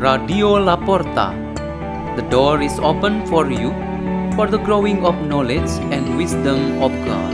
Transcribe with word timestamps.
Radio 0.00 0.56
La 0.56 0.76
Porta. 0.80 1.36
The 2.16 2.24
door 2.32 2.62
is 2.62 2.78
open 2.80 3.26
for 3.26 3.52
you 3.52 3.68
for 4.34 4.46
the 4.46 4.56
growing 4.56 5.04
of 5.04 5.14
knowledge 5.28 5.68
and 5.92 6.16
wisdom 6.16 6.80
of 6.80 6.88
God. 7.04 7.32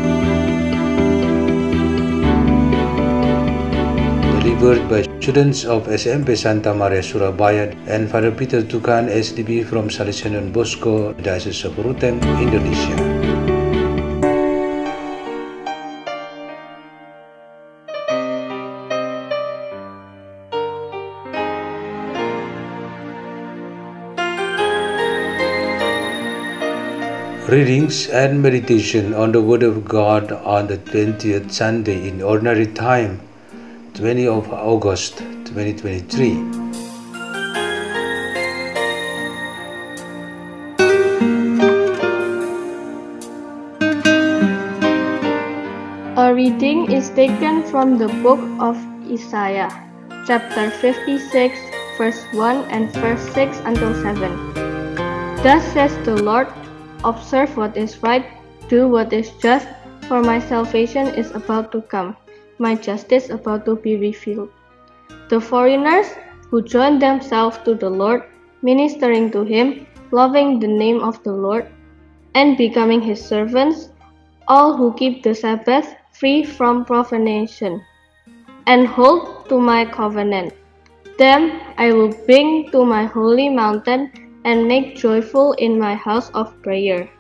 Delivered 4.42 4.82
by 4.90 5.06
students 5.22 5.64
of 5.64 5.86
SMP 5.86 6.36
Santa 6.36 6.74
Maria 6.74 7.04
Surabaya 7.04 7.70
and 7.86 8.10
Father 8.10 8.32
Peter 8.32 8.62
Tukan 8.62 9.06
SDB 9.14 9.64
from 9.64 9.86
Salesian 9.88 10.52
Bosco, 10.52 11.12
Diocese 11.22 11.70
of 11.70 11.74
Ruteng, 11.78 12.18
Indonesia. 12.42 13.15
Readings 27.48 28.08
and 28.08 28.42
meditation 28.42 29.14
on 29.14 29.30
the 29.30 29.40
Word 29.40 29.62
of 29.62 29.84
God 29.84 30.32
on 30.32 30.66
the 30.66 30.78
20th 30.78 31.52
Sunday 31.52 32.08
in 32.08 32.20
Ordinary 32.20 32.66
Time, 32.66 33.20
20 33.94 34.26
of 34.26 34.52
August 34.52 35.18
2023. 35.18 36.42
A 46.16 46.34
reading 46.34 46.90
is 46.90 47.10
taken 47.10 47.62
from 47.70 47.96
the 47.96 48.08
book 48.26 48.42
of 48.58 48.76
Isaiah, 49.06 49.70
chapter 50.26 50.68
56, 50.72 51.56
verse 51.96 52.24
1 52.32 52.64
and 52.72 52.92
verse 52.94 53.22
6 53.34 53.56
until 53.64 53.94
7. 54.02 54.54
Thus 55.44 55.62
says 55.72 55.94
the 56.04 56.20
Lord 56.20 56.48
Observe 57.04 57.56
what 57.56 57.76
is 57.76 58.02
right, 58.02 58.24
do 58.68 58.88
what 58.88 59.12
is 59.12 59.30
just, 59.42 59.68
for 60.08 60.22
my 60.22 60.38
salvation 60.38 61.06
is 61.08 61.30
about 61.32 61.72
to 61.72 61.82
come, 61.82 62.16
my 62.58 62.74
justice 62.74 63.30
about 63.30 63.64
to 63.66 63.76
be 63.76 63.96
revealed. 63.96 64.50
The 65.28 65.40
foreigners 65.40 66.06
who 66.50 66.62
join 66.62 66.98
themselves 66.98 67.58
to 67.64 67.74
the 67.74 67.90
Lord, 67.90 68.24
ministering 68.62 69.30
to 69.32 69.44
Him, 69.44 69.86
loving 70.10 70.60
the 70.60 70.68
name 70.68 71.00
of 71.00 71.22
the 71.22 71.32
Lord, 71.32 71.66
and 72.34 72.56
becoming 72.56 73.00
His 73.00 73.24
servants, 73.24 73.90
all 74.48 74.76
who 74.76 74.94
keep 74.94 75.22
the 75.22 75.34
Sabbath 75.34 75.94
free 76.12 76.44
from 76.44 76.84
profanation, 76.84 77.82
and 78.66 78.86
hold 78.86 79.48
to 79.48 79.60
my 79.60 79.84
covenant. 79.84 80.54
Them 81.18 81.60
I 81.78 81.92
will 81.92 82.12
bring 82.26 82.70
to 82.72 82.84
my 82.84 83.04
holy 83.04 83.48
mountain 83.48 84.12
and 84.46 84.68
make 84.68 84.94
joyful 84.94 85.52
in 85.58 85.76
my 85.78 85.94
house 85.94 86.30
of 86.30 86.54
prayer. 86.62 87.10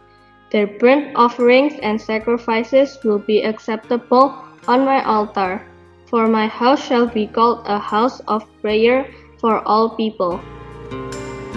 Their 0.50 0.68
burnt 0.78 1.16
offerings 1.16 1.74
and 1.82 2.00
sacrifices 2.00 2.96
will 3.02 3.18
be 3.18 3.42
acceptable 3.42 4.32
on 4.68 4.86
my 4.86 5.02
altar, 5.04 5.66
for 6.06 6.28
my 6.28 6.46
house 6.46 6.86
shall 6.86 7.06
be 7.06 7.26
called 7.26 7.66
a 7.66 7.78
house 7.78 8.20
of 8.30 8.46
prayer 8.62 9.10
for 9.42 9.60
all 9.66 9.90
people. 9.90 10.40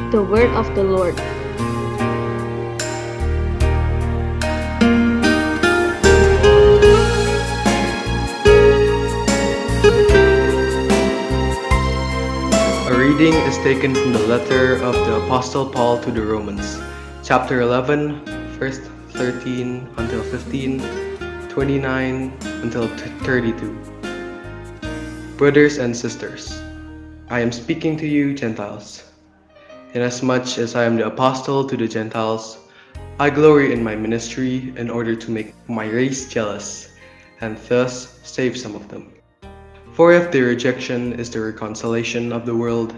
The 0.09 0.25
word 0.25 0.49
of 0.57 0.65
the 0.73 0.83
Lord. 0.83 1.13
Is 13.49 13.57
taken 13.65 13.95
from 13.95 14.13
the 14.13 14.27
letter 14.27 14.75
of 14.75 14.93
the 14.93 15.25
Apostle 15.25 15.65
Paul 15.65 15.99
to 16.01 16.11
the 16.11 16.21
Romans, 16.21 16.77
chapter 17.23 17.61
11, 17.61 18.23
verse 18.59 18.77
13 19.17 19.89
until 19.97 20.21
15, 20.21 21.49
29 21.49 22.37
until 22.61 22.87
32. 23.25 23.73
Brothers 25.35 25.79
and 25.79 25.97
sisters, 25.97 26.61
I 27.31 27.39
am 27.39 27.51
speaking 27.51 27.97
to 27.97 28.05
you, 28.05 28.35
Gentiles. 28.35 29.09
Inasmuch 29.95 30.59
as 30.59 30.75
I 30.75 30.83
am 30.83 30.97
the 30.97 31.07
apostle 31.07 31.67
to 31.69 31.75
the 31.75 31.87
Gentiles, 31.87 32.59
I 33.19 33.31
glory 33.31 33.73
in 33.73 33.83
my 33.83 33.95
ministry 33.95 34.71
in 34.77 34.91
order 34.91 35.15
to 35.15 35.31
make 35.31 35.55
my 35.67 35.89
race 35.89 36.29
jealous, 36.29 36.93
and 37.41 37.57
thus 37.67 38.19
save 38.21 38.55
some 38.55 38.75
of 38.75 38.87
them. 38.89 39.11
For 39.93 40.13
if 40.13 40.31
their 40.31 40.45
rejection 40.45 41.13
is 41.19 41.31
the 41.31 41.41
reconciliation 41.41 42.31
of 42.31 42.45
the 42.45 42.55
world, 42.55 42.93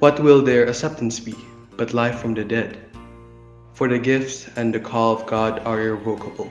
what 0.00 0.18
will 0.18 0.40
their 0.40 0.64
acceptance 0.64 1.20
be 1.20 1.36
but 1.76 1.92
life 1.92 2.18
from 2.20 2.32
the 2.32 2.42
dead? 2.42 2.78
For 3.74 3.86
the 3.86 3.98
gifts 3.98 4.48
and 4.56 4.74
the 4.74 4.80
call 4.80 5.12
of 5.12 5.26
God 5.26 5.60
are 5.64 5.80
irrevocable. 5.80 6.50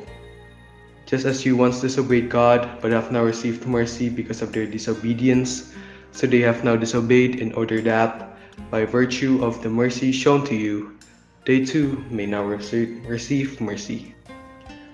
Just 1.07 1.25
as 1.25 1.43
you 1.45 1.57
once 1.57 1.81
disobeyed 1.81 2.29
God, 2.29 2.77
but 2.79 2.91
have 2.91 3.11
now 3.11 3.23
received 3.23 3.65
mercy 3.65 4.07
because 4.07 4.43
of 4.43 4.53
their 4.53 4.67
disobedience, 4.67 5.73
so 6.11 6.27
they 6.27 6.41
have 6.41 6.63
now 6.63 6.75
disobeyed 6.75 7.41
in 7.41 7.51
order 7.53 7.81
that, 7.81 8.37
by 8.69 8.85
virtue 8.85 9.43
of 9.43 9.63
the 9.63 9.69
mercy 9.69 10.11
shown 10.11 10.45
to 10.45 10.55
you, 10.55 10.97
they 11.45 11.65
too 11.65 12.05
may 12.11 12.27
now 12.27 12.43
receive 12.43 13.61
mercy. 13.61 14.13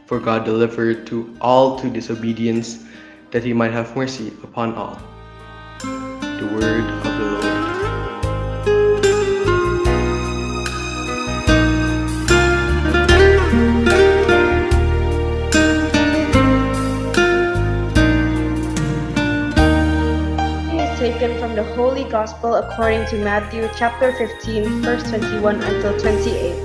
For 0.06 0.20
God 0.20 0.46
delivered 0.46 1.06
to 1.08 1.36
all 1.42 1.78
to 1.80 1.90
disobedience 1.90 2.86
that 3.32 3.44
he 3.44 3.52
might 3.52 3.74
have 3.74 3.98
mercy 3.98 4.32
upon 4.44 4.76
all. 4.76 4.98
The 5.82 6.48
word 6.56 6.88
of 6.88 7.04
the 7.04 7.32
Lord. 7.44 7.55
Taken 20.98 21.38
from 21.40 21.56
the 21.56 21.64
Holy 21.76 22.06
Gospel 22.06 22.56
according 22.56 23.06
to 23.08 23.18
Matthew 23.18 23.68
chapter 23.76 24.14
15, 24.14 24.82
verse 24.82 25.04
21 25.10 25.62
until 25.62 26.00
28. 26.00 26.56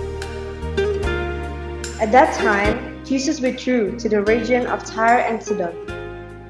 At 2.01 2.13
that 2.13 2.33
time, 2.39 3.05
Jesus 3.05 3.41
withdrew 3.41 3.99
to 3.99 4.09
the 4.09 4.23
region 4.23 4.69
of 4.69 4.85
Tyre 4.85 5.19
and 5.19 5.43
Sidon. 5.43 5.75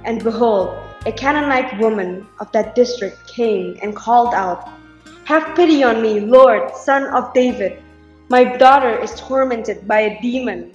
And 0.04 0.22
behold, 0.22 0.76
a 1.06 1.12
Canaanite 1.12 1.80
woman 1.80 2.26
of 2.38 2.52
that 2.52 2.74
district 2.74 3.26
came 3.26 3.78
and 3.82 3.96
called 3.96 4.34
out, 4.34 4.68
Have 5.24 5.56
pity 5.56 5.82
on 5.82 6.02
me, 6.02 6.20
Lord, 6.20 6.76
son 6.76 7.06
of 7.14 7.32
David. 7.32 7.82
My 8.28 8.44
daughter 8.44 8.98
is 8.98 9.14
tormented 9.16 9.88
by 9.88 10.00
a 10.00 10.20
demon. 10.20 10.70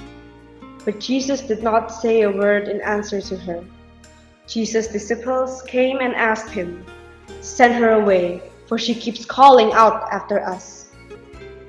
But 0.84 1.00
Jesus 1.00 1.42
did 1.42 1.62
not 1.62 1.92
say 1.92 2.22
a 2.22 2.32
word 2.32 2.68
in 2.68 2.82
answer 2.82 3.22
to 3.22 3.38
her. 3.38 3.64
Jesus' 4.48 4.88
disciples 4.88 5.62
came 5.64 6.00
and 6.00 6.16
asked 6.16 6.50
him, 6.50 6.84
Send 7.46 7.76
her 7.76 7.92
away, 7.92 8.42
for 8.66 8.80
she 8.80 8.96
keeps 8.96 9.24
calling 9.24 9.72
out 9.74 10.12
after 10.12 10.44
us. 10.44 10.88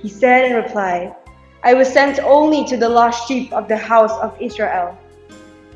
He 0.00 0.08
said 0.08 0.46
in 0.46 0.56
reply, 0.56 1.14
I 1.62 1.74
was 1.74 1.92
sent 1.92 2.18
only 2.20 2.64
to 2.64 2.78
the 2.78 2.88
lost 2.88 3.28
sheep 3.28 3.52
of 3.52 3.68
the 3.68 3.76
house 3.76 4.18
of 4.22 4.40
Israel. 4.40 4.96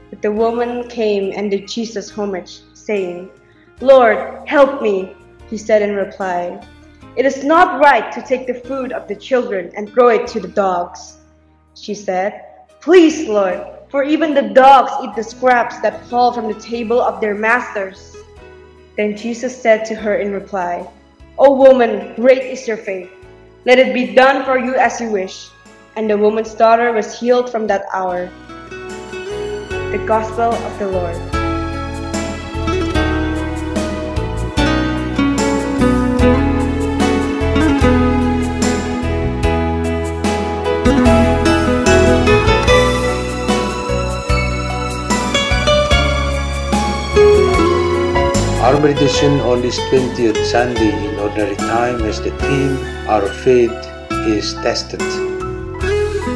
But 0.08 0.22
the 0.22 0.32
woman 0.32 0.88
came 0.88 1.32
and 1.36 1.50
did 1.50 1.68
Jesus 1.68 2.08
homage, 2.08 2.60
saying, 2.72 3.28
Lord, 3.82 4.48
help 4.48 4.80
me. 4.80 5.14
He 5.50 5.58
said 5.58 5.82
in 5.82 5.94
reply, 5.94 6.66
It 7.16 7.26
is 7.26 7.44
not 7.44 7.80
right 7.80 8.10
to 8.12 8.22
take 8.22 8.46
the 8.46 8.66
food 8.66 8.92
of 8.92 9.06
the 9.06 9.16
children 9.16 9.70
and 9.76 9.90
throw 9.90 10.08
it 10.08 10.26
to 10.28 10.40
the 10.40 10.48
dogs. 10.48 11.18
She 11.74 11.94
said, 11.94 12.42
Please, 12.80 13.28
Lord, 13.28 13.60
for 13.90 14.02
even 14.02 14.32
the 14.32 14.48
dogs 14.48 14.92
eat 15.04 15.14
the 15.14 15.22
scraps 15.22 15.78
that 15.80 16.06
fall 16.06 16.32
from 16.32 16.48
the 16.48 16.58
table 16.58 17.03
of 17.03 17.20
their 17.20 17.34
masters. 17.34 18.16
Then 18.97 19.16
Jesus 19.16 19.57
said 19.57 19.84
to 19.87 19.95
her 19.95 20.16
in 20.16 20.33
reply, 20.33 20.89
O 21.39 21.54
woman, 21.54 22.15
great 22.16 22.42
is 22.42 22.66
your 22.66 22.77
faith. 22.77 23.10
Let 23.65 23.78
it 23.78 23.95
be 23.95 24.15
done 24.15 24.45
for 24.45 24.59
you 24.59 24.75
as 24.75 25.01
you 25.01 25.10
wish. 25.10 25.48
And 25.97 26.09
the 26.09 26.19
woman's 26.19 26.54
daughter 26.54 26.92
was 26.92 27.19
healed 27.19 27.51
from 27.51 27.66
that 27.69 27.84
hour. 27.92 28.28
The 29.91 30.03
Gospel 30.07 30.53
of 30.53 30.78
the 30.78 30.89
Lord. 30.89 31.16
Our 48.70 48.78
meditation 48.78 49.40
on 49.40 49.62
this 49.62 49.76
20th 49.90 50.44
Sunday 50.46 50.94
in 50.94 51.18
Ordinary 51.18 51.56
Time 51.56 51.98
has 52.06 52.20
the 52.22 52.30
theme 52.38 52.78
Our 53.10 53.26
Faith 53.26 53.74
is 54.30 54.54
Tested. 54.62 55.02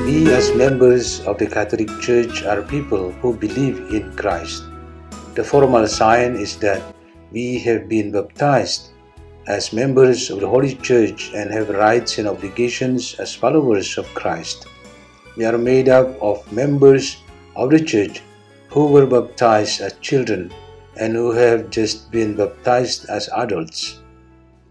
We, 0.02 0.26
as 0.34 0.50
members 0.56 1.20
of 1.30 1.38
the 1.38 1.46
Catholic 1.46 1.86
Church, 2.00 2.42
are 2.42 2.62
people 2.62 3.12
who 3.22 3.36
believe 3.36 3.78
in 3.94 4.16
Christ. 4.16 4.64
The 5.36 5.44
formal 5.44 5.86
sign 5.86 6.34
is 6.34 6.56
that 6.56 6.82
we 7.30 7.60
have 7.60 7.88
been 7.88 8.10
baptized. 8.10 8.90
as 9.46 9.72
members 9.72 10.28
of 10.30 10.40
the 10.40 10.48
Holy 10.48 10.74
Church 10.74 11.30
and 11.38 11.54
have 11.54 11.70
rights 11.70 12.18
and 12.18 12.26
obligations 12.26 13.14
as 13.20 13.32
followers 13.32 13.94
of 13.96 14.10
Christ. 14.18 14.66
We 15.36 15.44
are 15.44 15.58
made 15.70 15.88
up 15.88 16.18
of 16.20 16.42
members 16.50 17.22
of 17.54 17.70
the 17.70 17.78
Church 17.78 18.22
who 18.74 18.88
were 18.88 19.06
baptized 19.06 19.82
as 19.86 19.94
children 20.00 20.50
and 20.96 21.14
who 21.14 21.32
have 21.32 21.70
just 21.70 22.10
been 22.10 22.36
baptized 22.36 23.08
as 23.08 23.28
adults. 23.36 24.00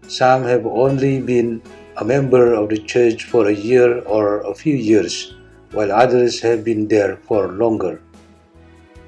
Some 0.08 0.44
have 0.44 0.66
only 0.66 1.20
been 1.20 1.62
a 1.96 2.04
member 2.04 2.54
of 2.54 2.68
the 2.68 2.78
church 2.78 3.24
for 3.24 3.46
a 3.46 3.54
year 3.54 4.00
or 4.00 4.40
a 4.40 4.54
few 4.54 4.74
years, 4.74 5.34
while 5.72 5.92
others 5.92 6.40
have 6.40 6.64
been 6.64 6.88
there 6.88 7.16
for 7.28 7.48
longer. 7.48 8.00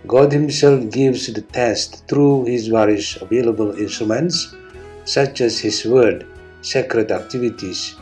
God 0.07 0.33
Himself 0.33 0.91
gives 0.91 1.27
the 1.27 1.43
test 1.43 2.07
through 2.07 2.45
His 2.45 2.69
various 2.69 3.21
available 3.21 3.77
instruments, 3.77 4.55
such 5.05 5.41
as 5.41 5.59
His 5.59 5.85
Word, 5.85 6.27
sacred 6.63 7.11
activities, 7.11 7.97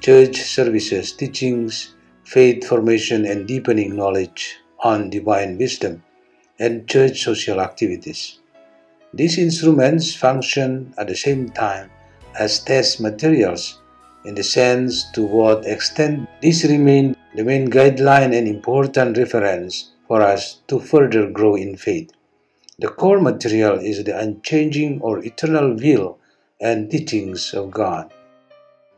church 0.00 0.36
services, 0.36 1.12
teachings, 1.12 1.94
faith 2.24 2.66
formation, 2.66 3.24
and 3.24 3.46
deepening 3.46 3.94
knowledge 3.94 4.56
on 4.80 5.10
divine 5.10 5.56
wisdom, 5.58 6.02
and 6.58 6.88
church 6.88 7.22
social 7.22 7.60
activities. 7.60 8.40
These 9.16 9.38
instruments 9.38 10.12
function 10.12 10.92
at 10.98 11.06
the 11.06 11.14
same 11.14 11.48
time 11.50 11.88
as 12.36 12.58
test 12.58 13.00
materials 13.00 13.78
in 14.24 14.34
the 14.34 14.42
sense 14.42 15.08
to 15.12 15.22
what 15.22 15.64
extent 15.66 16.28
these 16.40 16.64
remain 16.64 17.14
the 17.36 17.44
main 17.44 17.70
guideline 17.70 18.36
and 18.36 18.48
important 18.48 19.16
reference 19.16 19.92
for 20.08 20.20
us 20.20 20.58
to 20.66 20.80
further 20.80 21.30
grow 21.30 21.54
in 21.54 21.76
faith. 21.76 22.10
The 22.80 22.88
core 22.88 23.20
material 23.20 23.78
is 23.78 24.02
the 24.02 24.18
unchanging 24.18 25.00
or 25.00 25.24
eternal 25.24 25.76
will 25.76 26.18
and 26.60 26.90
teachings 26.90 27.54
of 27.54 27.70
God. 27.70 28.12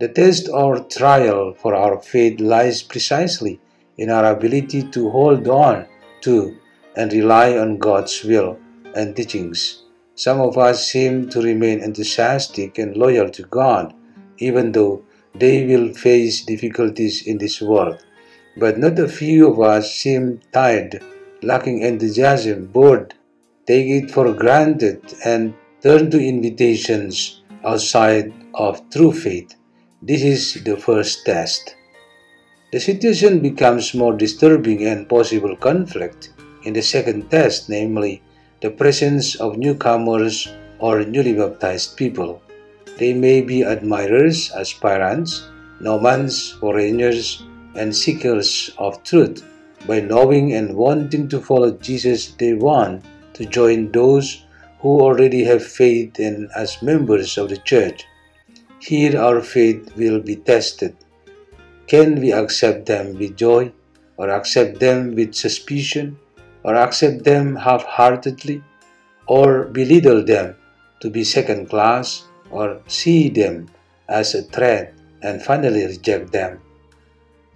The 0.00 0.08
test 0.08 0.48
or 0.48 0.80
trial 0.84 1.52
for 1.60 1.74
our 1.74 2.00
faith 2.00 2.40
lies 2.40 2.82
precisely 2.82 3.60
in 3.98 4.08
our 4.08 4.32
ability 4.32 4.84
to 4.92 5.10
hold 5.10 5.46
on 5.46 5.86
to 6.22 6.56
and 6.96 7.12
rely 7.12 7.58
on 7.58 7.76
God's 7.76 8.24
will 8.24 8.58
and 8.94 9.14
teachings 9.14 9.82
some 10.16 10.40
of 10.40 10.56
us 10.56 10.88
seem 10.90 11.28
to 11.28 11.42
remain 11.42 11.80
enthusiastic 11.80 12.78
and 12.78 12.96
loyal 12.96 13.28
to 13.30 13.42
God, 13.44 13.94
even 14.38 14.72
though 14.72 15.04
they 15.34 15.66
will 15.66 15.92
face 15.92 16.42
difficulties 16.44 17.26
in 17.26 17.36
this 17.36 17.60
world. 17.60 18.04
But 18.56 18.78
not 18.78 18.98
a 18.98 19.08
few 19.08 19.52
of 19.52 19.60
us 19.60 19.94
seem 19.94 20.40
tired, 20.52 21.02
lacking 21.42 21.82
enthusiasm, 21.82 22.66
bored, 22.66 23.12
take 23.66 23.86
it 23.86 24.10
for 24.10 24.32
granted, 24.32 25.02
and 25.22 25.52
turn 25.82 26.10
to 26.10 26.18
invitations 26.18 27.42
outside 27.62 28.32
of 28.54 28.88
true 28.88 29.12
faith. 29.12 29.54
This 30.00 30.22
is 30.22 30.64
the 30.64 30.78
first 30.78 31.26
test. 31.26 31.76
The 32.72 32.80
situation 32.80 33.40
becomes 33.40 33.92
more 33.92 34.16
disturbing 34.16 34.86
and 34.86 35.08
possible 35.08 35.56
conflict 35.56 36.32
in 36.64 36.72
the 36.72 36.82
second 36.82 37.30
test, 37.30 37.68
namely 37.68 38.22
the 38.60 38.70
presence 38.70 39.34
of 39.36 39.58
newcomers 39.58 40.48
or 40.78 41.04
newly 41.04 41.34
baptized 41.34 41.96
people. 41.96 42.42
They 42.96 43.12
may 43.12 43.42
be 43.42 43.62
admirers, 43.62 44.50
aspirants, 44.52 45.48
nomads, 45.80 46.52
foreigners, 46.52 47.44
and 47.74 47.94
seekers 47.94 48.70
of 48.78 49.02
truth. 49.04 49.44
By 49.86 50.00
knowing 50.00 50.54
and 50.54 50.74
wanting 50.74 51.28
to 51.28 51.40
follow 51.40 51.72
Jesus, 51.72 52.32
they 52.38 52.54
want 52.54 53.04
to 53.34 53.44
join 53.44 53.92
those 53.92 54.44
who 54.80 55.00
already 55.00 55.44
have 55.44 55.64
faith 55.64 56.18
and 56.18 56.48
as 56.56 56.82
members 56.82 57.38
of 57.38 57.50
the 57.50 57.58
church. 57.58 58.04
Here 58.80 59.20
our 59.20 59.40
faith 59.40 59.94
will 59.96 60.20
be 60.20 60.36
tested. 60.36 60.96
Can 61.86 62.20
we 62.20 62.32
accept 62.32 62.86
them 62.86 63.18
with 63.18 63.36
joy 63.36 63.72
or 64.16 64.30
accept 64.30 64.80
them 64.80 65.14
with 65.14 65.34
suspicion? 65.34 66.18
Or 66.66 66.74
accept 66.74 67.22
them 67.22 67.54
half 67.54 67.84
heartedly, 67.84 68.58
or 69.28 69.70
belittle 69.70 70.24
them 70.24 70.56
to 71.00 71.08
be 71.08 71.22
second 71.22 71.70
class, 71.70 72.26
or 72.50 72.82
see 72.88 73.28
them 73.30 73.68
as 74.08 74.34
a 74.34 74.42
threat 74.42 74.92
and 75.22 75.42
finally 75.42 75.86
reject 75.86 76.32
them. 76.32 76.58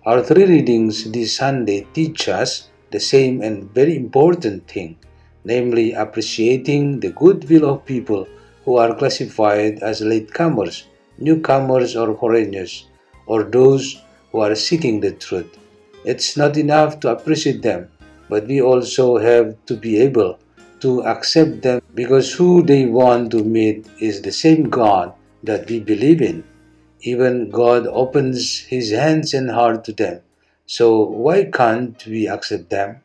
Our 0.07 0.23
three 0.23 0.47
readings 0.47 1.11
this 1.11 1.37
Sunday 1.37 1.87
teach 1.93 2.29
us 2.29 2.71
the 2.91 3.01
same 3.01 3.43
and 3.43 3.71
very 3.75 3.97
important 3.97 4.69
thing, 4.71 4.97
namely 5.45 5.93
appreciating 5.93 7.01
the 7.01 7.11
goodwill 7.11 7.67
of 7.69 7.85
people 7.85 8.27
who 8.65 8.77
are 8.77 8.95
classified 8.95 9.83
as 9.83 10.01
latecomers, 10.01 10.85
newcomers, 11.19 11.97
or 11.97 12.17
foreigners, 12.17 12.87
or 13.27 13.43
those 13.43 14.03
who 14.31 14.39
are 14.41 14.55
seeking 14.55 15.01
the 15.01 15.13
truth. 15.13 15.59
It's 16.05 16.37
not 16.37 16.57
enough 16.57 17.01
to 17.01 17.11
appreciate 17.11 17.63
them, 17.63 17.91
but 18.31 18.47
we 18.47 18.63
also 18.63 19.19
have 19.19 19.57
to 19.67 19.77
be 19.77 19.99
able 19.99 20.39
to 20.79 21.03
accept 21.03 21.63
them 21.63 21.83
because 21.95 22.33
who 22.33 22.63
they 22.63 22.87
want 22.87 23.33
to 23.33 23.43
meet 23.43 23.87
is 23.99 24.23
the 24.23 24.33
same 24.33 24.71
God 24.71 25.13
that 25.43 25.69
we 25.69 25.81
believe 25.81 26.23
in. 26.23 26.45
Even 27.03 27.51
God 27.51 27.87
opens 27.89 28.61
his 28.61 28.93
hands 28.93 29.35
and 29.35 29.51
heart 29.51 29.85
to 29.85 29.93
them. 29.93 30.21
So 30.67 31.03
why 31.03 31.51
can't 31.53 32.07
we 32.07 32.29
accept 32.29 32.71
them? 32.71 33.03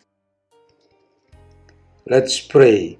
Let's 2.08 2.40
pray. 2.40 3.00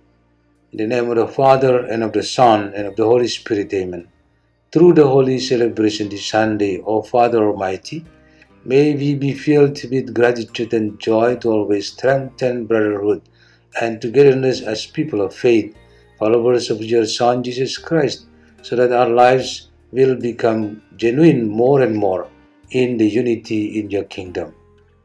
In 0.72 0.78
the 0.78 0.88
name 0.88 1.10
of 1.12 1.18
the 1.18 1.28
Father, 1.28 1.86
and 1.86 2.04
of 2.04 2.12
the 2.14 2.24
Son, 2.24 2.74
and 2.76 2.88
of 2.88 2.96
the 2.96 3.06
Holy 3.06 3.28
Spirit, 3.28 3.72
Amen. 3.74 4.08
Through 4.72 4.94
the 4.94 5.08
holy 5.08 5.40
celebration 5.40 6.10
this 6.10 6.26
Sunday, 6.26 6.82
O 6.86 7.02
Father 7.02 7.46
Almighty, 7.48 8.04
May 8.68 8.96
we 8.96 9.14
be 9.14 9.34
filled 9.34 9.80
with 9.92 10.16
gratitude 10.16 10.74
and 10.74 11.00
joy 11.00 11.36
to 11.36 11.52
always 11.52 11.90
strengthen 11.90 12.66
brotherhood 12.66 13.22
and 13.80 14.02
togetherness 14.02 14.62
as 14.62 14.88
people 14.88 15.22
of 15.22 15.36
faith, 15.36 15.76
followers 16.18 16.72
of 16.72 16.82
your 16.82 17.06
Son 17.06 17.44
Jesus 17.44 17.78
Christ, 17.78 18.26
so 18.64 18.76
that 18.76 18.92
our 18.92 19.10
lives 19.10 19.70
will 19.92 20.16
become 20.16 20.82
genuine 20.96 21.48
more 21.48 21.82
and 21.82 21.96
more 21.96 22.28
in 22.72 22.98
the 22.98 23.08
unity 23.08 23.80
in 23.80 23.92
your 23.92 24.06
kingdom. 24.06 24.56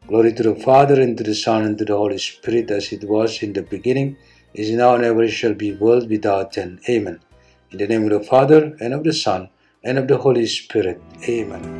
Glory 0.07 0.33
to 0.33 0.43
the 0.43 0.55
Father, 0.55 0.99
and 0.99 1.19
to 1.19 1.23
the 1.23 1.35
Son, 1.35 1.63
and 1.63 1.77
to 1.77 1.85
the 1.85 1.97
Holy 1.97 2.17
Spirit, 2.17 2.71
as 2.71 2.91
it 2.93 3.05
was 3.05 3.43
in 3.43 3.53
the 3.53 3.63
beginning, 3.63 4.17
is 4.55 4.71
now, 4.71 4.95
and 4.95 5.05
ever 5.05 5.29
shall 5.29 5.55
be, 5.55 5.75
world 5.75 6.09
without 6.09 6.57
end. 6.57 6.81
Amen. 6.89 7.21
In 7.73 7.79
the 7.79 7.87
name 7.87 8.05
of 8.05 8.11
the 8.11 8.27
Father, 8.27 8.75
and 8.81 8.95
of 8.95 9.05
the 9.05 9.13
Son, 9.13 9.51
and 9.85 9.99
of 9.99 10.09
the 10.09 10.17
Holy 10.17 10.47
Spirit. 10.47 11.01
Amen. 11.29 11.80